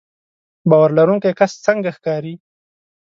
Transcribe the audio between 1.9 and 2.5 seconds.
ښکاري